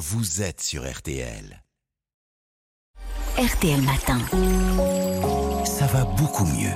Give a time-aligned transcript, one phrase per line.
[0.00, 1.62] vous êtes sur RTL.
[3.36, 4.18] RTL Matin.
[5.66, 6.72] Ça va beaucoup mieux.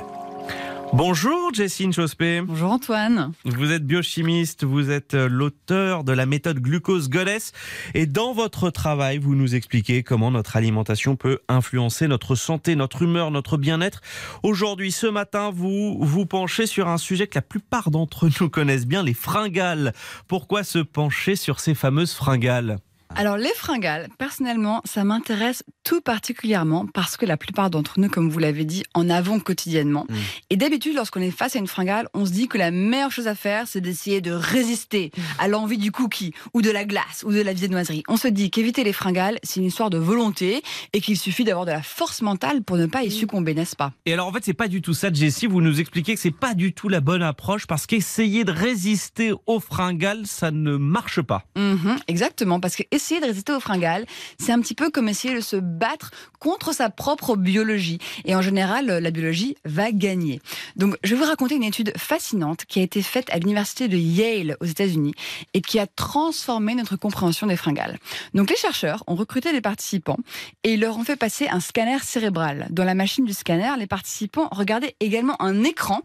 [0.92, 2.42] Bonjour Jessine Chospé.
[2.42, 3.32] Bonjour Antoine.
[3.46, 7.52] Vous êtes biochimiste, vous êtes euh, l'auteur de la méthode glucose goddess
[7.94, 13.00] et dans votre travail, vous nous expliquez comment notre alimentation peut influencer notre santé, notre
[13.00, 14.02] humeur, notre bien-être.
[14.42, 18.86] Aujourd'hui, ce matin, vous vous penchez sur un sujet que la plupart d'entre nous connaissent
[18.86, 19.94] bien, les fringales.
[20.28, 22.80] Pourquoi se pencher sur ces fameuses fringales?
[23.16, 28.30] Alors les fringales, personnellement, ça m'intéresse tout particulièrement parce que la plupart d'entre nous, comme
[28.30, 30.06] vous l'avez dit, en avons quotidiennement.
[30.08, 30.14] Mm.
[30.50, 33.28] Et d'habitude, lorsqu'on est face à une fringale, on se dit que la meilleure chose
[33.28, 37.32] à faire, c'est d'essayer de résister à l'envie du cookie ou de la glace ou
[37.32, 38.02] de la viennoiserie.
[38.08, 41.66] On se dit qu'éviter les fringales, c'est une histoire de volonté et qu'il suffit d'avoir
[41.66, 43.92] de la force mentale pour ne pas y succomber, n'est-ce pas?
[44.06, 45.46] Et alors en fait, c'est pas du tout ça, Jessie.
[45.46, 49.32] Vous nous expliquez que c'est pas du tout la bonne approche parce qu'essayer de résister
[49.46, 51.44] aux fringales, ça ne marche pas.
[51.56, 54.06] Mhm, exactement, parce que essayer de résister aux fringales,
[54.38, 57.98] c'est un petit peu comme essayer de se battre contre sa propre biologie.
[58.24, 60.40] Et en général, la biologie va gagner.
[60.76, 63.96] Donc, je vais vous raconter une étude fascinante qui a été faite à l'université de
[63.96, 65.14] Yale aux États-Unis
[65.54, 67.98] et qui a transformé notre compréhension des fringales.
[68.34, 70.18] Donc, les chercheurs ont recruté des participants
[70.62, 72.66] et ils leur ont fait passer un scanner cérébral.
[72.70, 76.02] Dans la machine du scanner, les participants regardaient également un écran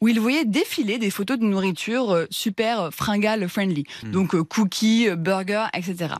[0.00, 3.84] où ils voyaient défiler des photos de nourriture euh, super euh, fringale friendly.
[4.04, 6.14] Donc, euh, cookies, burgers, etc.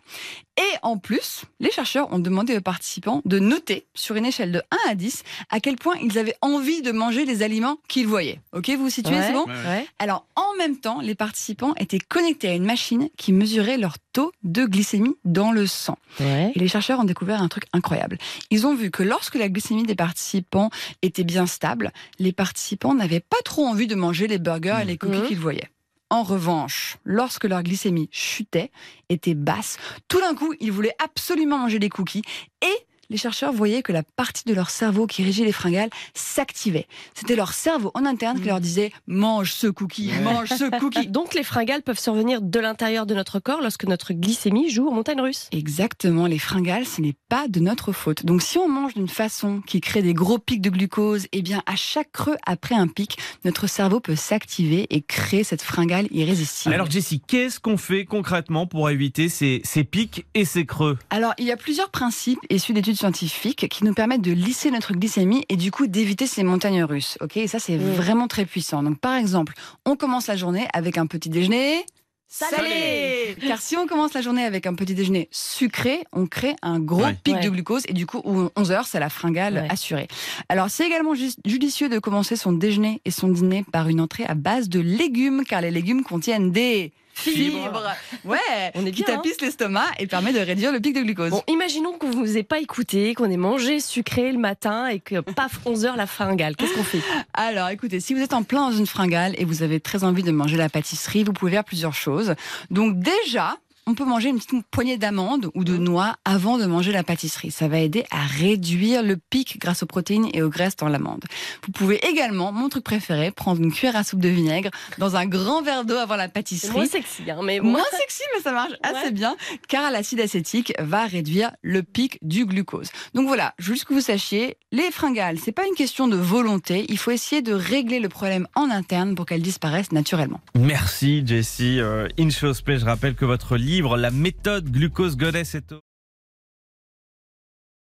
[0.58, 4.62] Et en plus, les chercheurs ont demandé aux participants de noter sur une échelle de
[4.86, 8.40] 1 à 10 à quel point ils avaient envie de manger les aliments qu'ils voyaient.
[8.52, 9.22] Ok, vous vous situez, Ouais.
[9.26, 9.86] c'est bon Ouais.
[9.98, 14.30] Alors, en même temps, les participants étaient connectés à une machine qui mesurait leur taux
[14.44, 15.98] de glycémie dans le sang.
[16.20, 16.52] Ouais.
[16.54, 18.18] Et les chercheurs ont découvert un truc incroyable.
[18.50, 20.70] Ils ont vu que lorsque la glycémie des participants
[21.02, 24.98] était bien stable, les participants n'avaient pas trop envie de manger les burgers et les
[24.98, 25.26] cookies Mhm.
[25.26, 25.68] qu'ils voyaient.
[26.10, 28.70] En revanche, lorsque leur glycémie chutait,
[29.10, 29.76] était basse,
[30.08, 32.22] tout d'un coup, ils voulaient absolument manger des cookies
[32.62, 36.86] et les chercheurs voyaient que la partie de leur cerveau qui régit les fringales s'activait.
[37.14, 41.08] C'était leur cerveau en interne qui leur disait mange ce cookie, mange ce cookie.
[41.08, 44.92] Donc les fringales peuvent survenir de l'intérieur de notre corps lorsque notre glycémie joue aux
[44.92, 45.48] montagnes russes.
[45.52, 48.26] Exactement, les fringales, ce n'est pas de notre faute.
[48.26, 51.62] Donc si on mange d'une façon qui crée des gros pics de glucose, eh bien
[51.66, 56.74] à chaque creux après un pic, notre cerveau peut s'activer et créer cette fringale irrésistible.
[56.74, 60.98] Alors Jessie, qu'est-ce qu'on fait concrètement pour éviter ces, ces pics et ces creux?
[61.10, 64.92] Alors, il y a plusieurs principes issus d'études scientifiques qui nous permettent de lisser notre
[64.92, 67.16] glycémie et du coup d'éviter ces montagnes russes.
[67.20, 68.82] Ok, et ça c'est vraiment très puissant.
[68.82, 69.54] Donc, par exemple,
[69.86, 71.84] on commence la journée avec un petit déjeuner.
[72.30, 76.78] Salé Car si on commence la journée avec un petit déjeuner sucré, on crée un
[76.78, 77.16] gros Ouais.
[77.24, 77.40] pic Ouais.
[77.40, 78.22] de glucose et du coup,
[78.54, 79.66] 11 heures, c'est la fringale Ouais.
[79.70, 80.08] assurée.
[80.50, 84.24] Alors, c'est également ju- judicieux de commencer son déjeuner et son dîner par une entrée
[84.26, 87.82] à base de légumes, car les légumes contiennent des fibres.
[88.24, 88.38] Ouais,
[88.74, 89.16] On est qui bien, hein.
[89.16, 91.30] tapissent l'estomac et permet de réduire le pic de glucose.
[91.30, 95.20] Bon, imaginons qu'on vous ait pas écouté, qu'on ait mangé sucré le matin et que
[95.20, 96.56] paf 11 heures la fringale.
[96.56, 97.00] Qu'est-ce qu'on fait?
[97.34, 100.22] Alors, écoutez, si vous êtes en plein dans une fringale et vous avez très envie
[100.22, 102.34] de manger la pâtisserie, vous pouvez faire plusieurs choses.
[102.70, 103.56] Donc déjà,
[103.88, 107.50] on peut manger une petite poignée d'amandes ou de noix avant de manger la pâtisserie.
[107.50, 111.24] Ça va aider à réduire le pic grâce aux protéines et aux graisses dans l'amande.
[111.64, 115.24] Vous pouvez également, mon truc préféré, prendre une cuillère à soupe de vinaigre dans un
[115.26, 116.72] grand verre d'eau avant la C'est pâtisserie.
[116.76, 117.60] moins sexy, hein, mais.
[117.60, 119.10] Moins sexy, mais ça marche assez Ouais.
[119.12, 119.36] bien,
[119.68, 122.88] car l'acide acétique va réduire le pic du glucose.
[123.14, 126.98] Donc voilà, juste que vous sachiez, les fringales, c'est pas une question de volonté, il
[126.98, 130.40] faut essayer de régler le problème en interne pour qu'elles disparaissent naturellement.
[130.54, 131.80] Merci Jessie.
[131.80, 135.87] Euh, Inchosplay, je rappelle que votre livre, La méthode glucose goddess au...